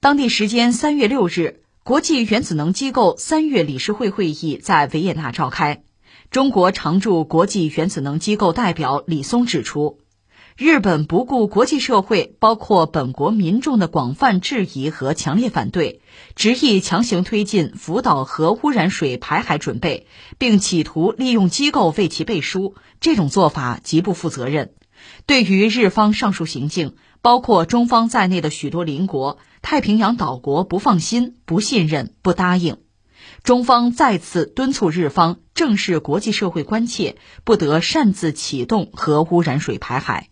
[0.00, 5.82] 当地时间三月六日，国际原子能机构三月理事会会议在维也纳召开。
[6.30, 9.98] 中国常驻国际原子能机构代表李松指出，
[10.56, 16.00] 日本不顾国际社会，包括本国民众的广泛质疑和强烈反对，
[16.36, 20.06] 执意强行推进福岛核污染水排海准备，
[20.38, 24.74] 并企图利用机构为其背书，这种做法极不负责任。
[25.26, 32.78] 对于日方上述行径，包括中方在内的许多邻国、太平洋岛国不放心、不信任、不答应，
[33.42, 40.28] 中方再次敦促日方正视国际社会关切，不得擅自启动核污染水排海。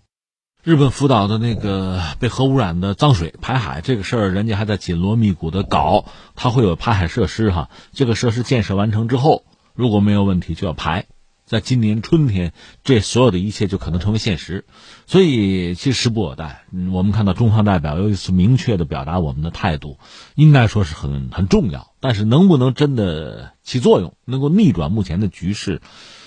[0.63, 7.71] 日本福岛的那个被核污染的脏水排海这个事儿，人家还在紧锣密鼓的搞，它会有排海设施哈。
[7.93, 11.07] 这个设施建设完成之后，如果没有问题，就要排。
[11.47, 14.65] 在今年春天，这所有的一切就可能成为现实，
[15.07, 16.65] 所以其实时不我待。
[16.93, 19.97] 我们看到中方代表又一次明确的表达我们的态度，
[20.35, 21.93] 应该说是很很重要。
[22.01, 25.81] 但是能不能真的起作用，能够逆转目前的局势，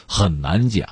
[0.08, 0.88] 很难讲。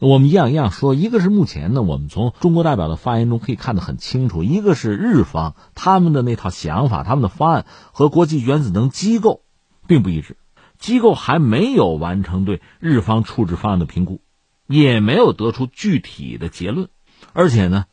[0.00, 9.42] 我们一样一样说，一个是目前呢，我们从中国代表的发言中可以看得很清楚，一个是日方他们的那套想法，他们的方案和国际原子能机构
[9.86, 10.38] 并不一致。
[10.78, 14.20] 机构还没有完成对日方处置方案的评估，
[14.66, 16.88] 也没有得出具体的结论，
[17.32, 17.86] 而且呢，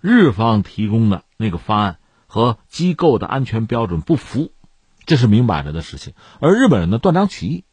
[0.00, 4.52] 日方提供的那个方案和机构的安全标准不符，
[5.04, 6.14] 这是明摆着的事情。
[6.40, 7.64] 而日本人呢，断章取义，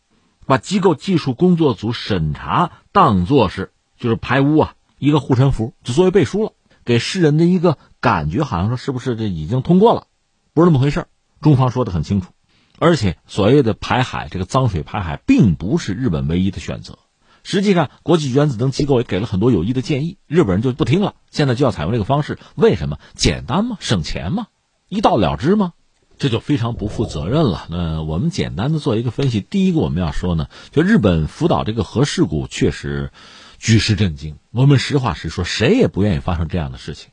[0.46, 6.52] 把机构技术工作组审查当做是就是排污啊一个护身符，就作为背书了，
[6.84, 10.08] 给世人的一个感觉，好像说是不是这已经通过了，
[10.54, 11.06] 不是那么回事
[11.40, 12.31] 中方说的很清楚。
[12.80, 17.00] 而且，所谓的排海，这个脏水排海，并不是日本唯一的选择。
[17.44, 21.16] 实际上，国际原子能机构也给了很多有益的建议，日本人就不听了。
[21.31, 23.00] 现在就要采用这个方式，为什么？
[23.16, 23.78] 简单吗？
[23.80, 24.47] 省钱吗？
[24.89, 25.73] 一到了之吗？
[26.19, 27.67] 这就非常不负责任了。
[27.69, 29.39] 那我们简单的做一个分析。
[29.39, 33.12] 第一个，我们要说呢，就日本福岛这个核事故确实
[33.59, 34.38] 举世震惊。
[34.52, 37.12] 我们实话实说，谁也不愿意发生这样的事情，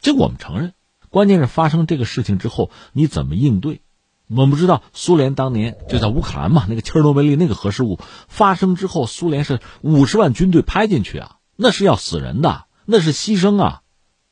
[0.00, 0.72] 这个我们承认。
[1.10, 3.80] 关键是发生这个事情之后，你怎么应对？
[4.26, 13.82] 我们不知道，苏联当年就在乌克兰嘛，那个切尔诺贝利那个核事故发生之后，苏联是五十万军队派进去啊，那是要死人的，那是牺牲啊，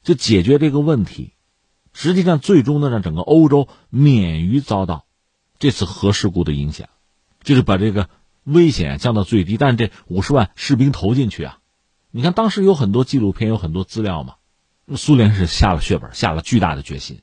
[0.03, 1.35] 就解决这个问题。
[1.93, 5.05] 实际上，最终呢，让整个欧洲免于遭到
[5.59, 6.89] 这次核事故的影响，
[7.43, 8.09] 就是把这个
[8.45, 9.59] 危险降到最低。
[9.59, 11.59] 但这五十万士兵投进去啊，
[12.11, 14.37] 你看当时有很多纪录片，有很多资料嘛，
[14.97, 17.21] 苏联是下了血本，下了巨大的决心。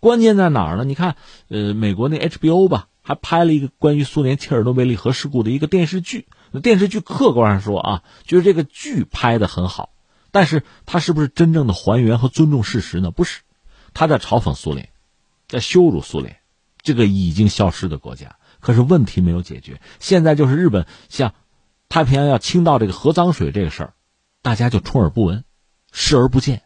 [0.00, 0.84] 关键在哪儿呢？
[0.84, 1.16] 你看，
[1.48, 6.26] 呃，美国那 HBO 吧，还拍了一个关于苏联切尔诺贝利核事故的一个电视剧。
[6.52, 9.90] 那电视剧客观上说啊，就是这个剧拍的很好，
[10.30, 13.10] 但是它是不是真正的还原和尊重事实呢？
[13.10, 13.40] 不是，
[13.94, 14.90] 他在嘲讽苏联，
[15.48, 16.36] 在羞辱苏联，
[16.82, 18.36] 这个已经消失的国家。
[18.60, 21.34] 可是问题没有解决，现在就是日本像
[21.88, 23.94] 太平洋要倾倒这个核脏水这个事儿，
[24.42, 25.44] 大家就充耳不闻，
[25.92, 26.62] 视而不见，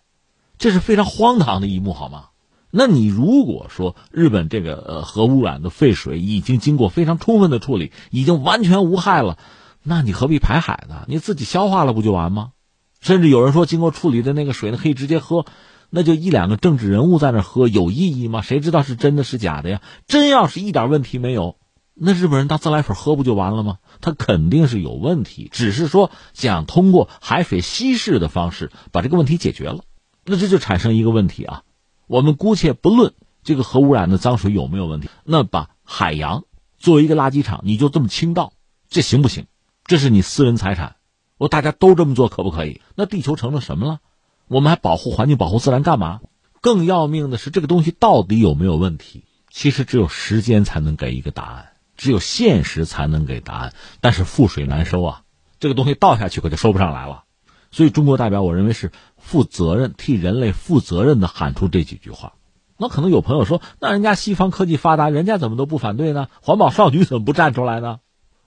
[0.58, 2.29] 这是非常荒唐的一幕，好吗？
[2.70, 9.38] 那你如果说日本这个呃核污染的废水已经经过非常充分的处理，已经完全无害了，
[9.82, 11.04] 那你何必排海呢？
[11.08, 12.52] 你自己消化了不就完吗？
[13.00, 15.46] 甚至有人说，经过处理的那个水呢可以直接喝，
[15.88, 18.42] 那就一两个政治人物在那喝有意义吗？
[18.42, 19.80] 谁知道是真的是假的呀？
[20.06, 21.56] 真要是一点问题没有，
[21.94, 23.78] 那日本人当自来水喝不就完了吗？
[24.00, 29.80] 他肯定是有问题，只是说想通过海水稀释的方式把这个问题解决了，
[30.24, 31.62] 那这就产生一个问题啊。
[32.10, 36.42] 我们姑且不论这个核污染的脏水有没有问题，那把海洋
[36.76, 38.52] 作为一个垃圾场，你就这么倾倒，
[38.88, 39.46] 这行不行？
[39.84, 40.96] 这是你私人财产，
[41.38, 42.80] 我大家都这么做可不可以？
[42.96, 44.00] 那地球成了什么了？
[44.48, 46.20] 我们还保护环境、保护自然干嘛？
[46.60, 49.22] 更要命的是，这个东西到底有没有问题？
[49.48, 53.72] 其实只有时间才能给一个答案，只有现实才能给答案。
[54.00, 55.22] 但是覆水难收啊，
[55.60, 57.22] 这个东西倒下去可就收不上来了。
[57.70, 62.32] 所以，中国代表，我认为是负责任、替人类负责任的喊出这几句话。
[62.76, 66.28] 那可能有朋友说，那人家西方科技发达，人家怎么都不反对呢？
[66.42, 68.00] 环保少女怎么不站出来呢？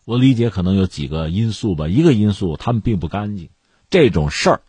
[0.06, 1.88] 我理解可能有几个因素吧。
[1.88, 3.50] 一个因素，他们并不干净，
[3.90, 4.62] 这种事儿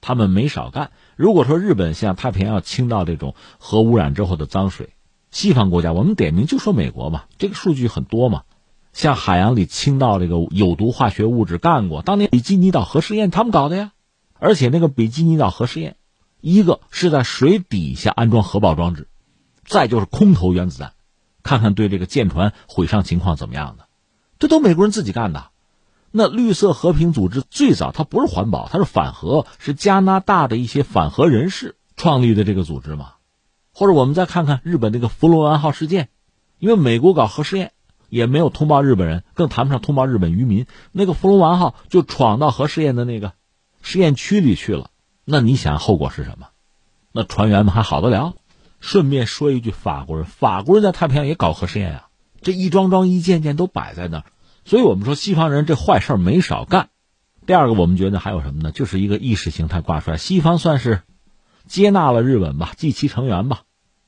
[0.00, 0.90] 他们没少干。
[1.14, 4.88] 如果说日本像太平洋倾倒这种核污染之后的脏水，
[5.30, 8.42] 西方国家，我们点名就说美国嘛，这个数据很多嘛。
[8.92, 13.92] 像海洋里倾倒这个有毒化学物质，干过，当年比基尼岛核试验他们搞的呀。
[14.40, 15.96] 而且那个比基尼岛核试验，
[16.40, 19.06] 一个是在水底下安装核爆装置，
[19.64, 20.92] 再就是空投原子弹，
[21.42, 23.86] 看看对这个舰船毁伤情况怎么样的，
[24.38, 25.50] 这都美国人自己干的。
[26.10, 33.12] 那绿色和平组织最早它不是环保，它是反核，是加拿大的一些反核人士创立的这个组织嘛。
[33.72, 36.08] 或者我们再看看日本那个福罗湾号事件，
[36.58, 37.72] 因为美国搞核试验
[38.08, 40.66] 也没有通报日本人，更谈不上通报日本渔民。
[40.90, 43.34] 那个福罗湾号就闯到核试验的那个
[43.82, 44.90] 试验区里去了，
[45.24, 46.48] 那你想后果是什么？
[47.12, 48.34] 那船员们还好得了？
[48.80, 52.08] 顺便说一句，法国人，法国人在太平洋也搞核试验啊，
[52.40, 54.24] 这一桩桩一件件都摆在那儿，
[54.64, 56.88] 所以我们说西方人这坏事没少干。
[57.46, 58.70] 第二个，我们觉得还有什么呢？
[58.70, 61.02] 就是一个意识形态挂帅，西方算是
[61.66, 63.62] 接纳了日本吧，继其成员吧。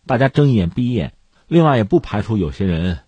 [0.07, 1.13] 大家睁一眼闭一眼，
[1.49, 3.01] 另外也不排除有些人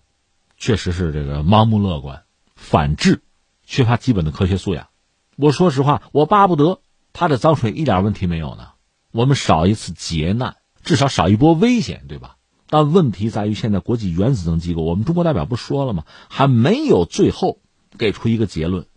[0.57, 2.23] 确实是这个盲目乐观、
[2.55, 3.21] 反智、
[3.65, 4.87] 缺乏基本的科学素养。
[5.35, 6.79] 我说实话，我巴不得
[7.13, 8.69] 他的脏水一点问题没有呢，
[9.11, 12.37] 我们少一次劫难，至少少一波危险，对吧？
[12.67, 16.03] 但问题在于，现在国际原子能机构，我们中国代表不说了吗？
[16.29, 17.59] 还没有最后
[17.97, 18.87] 给出一个结论，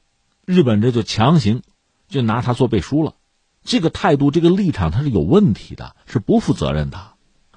[0.47, 1.63] 日本这就强行
[2.09, 3.15] 就拿它做背书了，
[3.63, 6.99] 这个态度、这个立场，它是有问题的，是不负责任的。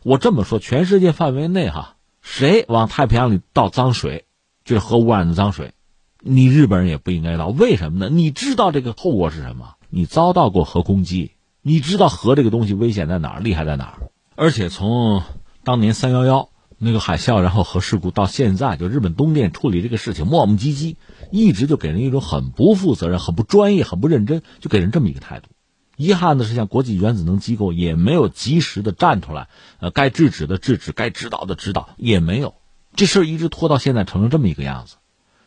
[0.04, 4.26] 我这么说，全世界范围内哈，谁往太平洋里倒脏水，
[4.66, 5.74] 就是核污染的脏水，
[6.24, 7.48] 你日本人也不应该倒。
[7.48, 8.10] 为什么呢？
[8.10, 9.76] 你知道这个后果是什么？
[9.90, 11.32] 你遭到过核攻击，
[11.62, 14.12] 你知道核这个东西危险在哪儿，厉害在哪儿。
[14.36, 15.24] 而且从
[15.64, 20.96] 当年三幺幺那个海啸，然后核事故到现在，就日本东电处理这个事情磨磨唧唧，
[21.32, 25.50] 一直就给人一种很不负责任、很不专业、很不认真，就给人这么一个态度。
[25.98, 32.56] 遗憾的是，像国际原子能机构也没有及时的站出来，呃，该制止的制止，该指导的指导也没有，
[32.96, 34.96] 这事儿一直拖到现在，成了这么一个样子。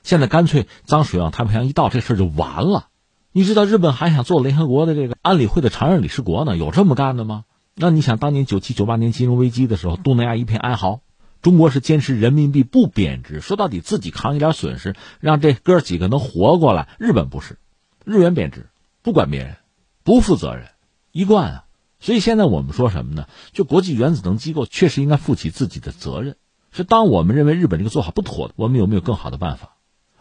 [0.05, 2.87] 现在干脆脏水往太平洋一倒，这事儿就完了。
[3.33, 6.57] 你知道日本还想做联合国的这个安理会的常任理事国呢？
[6.57, 7.45] 有这么干的吗？
[7.75, 11.01] 那你想，当年九七九八年金融危机的时候，东南亚一片哀嚎，
[11.43, 16.89] 中国是坚持人民币不贬值，说到底自己扛一点损失，让这哥几个能活过来。
[16.99, 17.59] 日本不是，
[18.05, 18.69] 日元贬值，
[19.03, 19.57] 不管别人。
[20.05, 20.67] 不负责任，
[21.13, 21.65] 一贯啊！
[21.99, 23.27] 所以现在我们说什么呢？
[23.53, 26.37] 就国际原子能机构确实应该负起自己的责任。
[26.71, 29.74] 是当我们认为日本这个做法不妥，我们有没有更好的办法？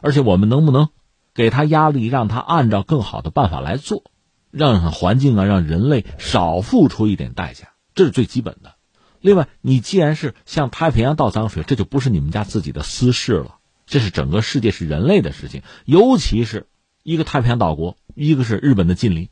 [0.03, 0.89] 而且我们能不能
[1.33, 4.03] 给他压力，让他按照更好的办法来做，
[4.51, 8.75] 让环境啊，让人类少付出一点代价，这是最基本的。
[9.21, 13.55] 另外，你既然是向太平洋倒脏水，这就不是你们家自己的私事了，
[13.85, 16.67] 这是整个世界是人类的事情，尤其是
[17.01, 19.29] 一个太平洋岛国，一个是日本的近邻。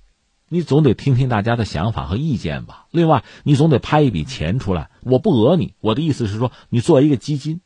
[0.48, 2.88] 你总得听听大家的想法和意见吧。
[2.92, 4.90] 另外，你总得拍一笔钱出来。
[5.02, 7.60] 我不讹你，我的意思是说，你做一个基金，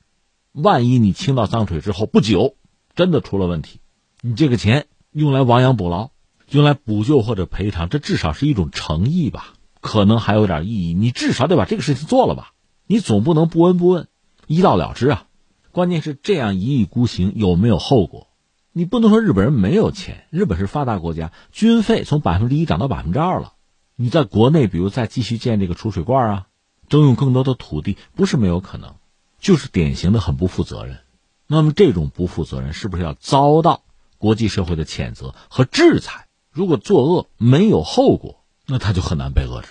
[0.52, 2.56] 万一你倾倒脏水之后不久
[2.96, 3.80] 真的出了问题，
[4.22, 6.12] 你这个钱用来亡羊补牢，
[6.50, 9.54] 用来补救或者赔偿，这至少是一种诚意吧？
[9.82, 10.94] 可能还有点意义。
[10.94, 12.54] 你至少得把这个事情做了吧？
[12.88, 14.08] 你总不能不闻不问，
[14.48, 15.26] 一到了之啊！
[15.72, 18.28] 关键是这样一意孤行有没有后果？
[18.72, 23.54] 你不能说日本人没有钱，日本是发达国家，军费从百分之一涨到百分之二了。
[23.96, 26.48] 你在国内，比如再继续建这个储水罐啊，
[26.88, 28.96] 征用更多的土地，不是没有可能，
[29.40, 31.00] 就是典型的很不负责任。
[31.48, 33.84] 那么这种不负责任是不是要遭到
[34.18, 36.28] 国际社会的谴责和制裁？
[36.52, 39.68] 如果作恶没有后果，那他就很难被遏制。